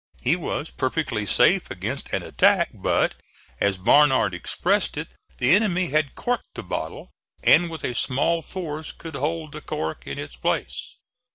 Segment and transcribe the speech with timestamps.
[0.19, 3.13] He was perfectly safe against an attack; but,
[3.59, 7.11] as Barnard expressed it, the enemy had corked the bottle
[7.43, 10.95] and with a small force could hold the cork in its place.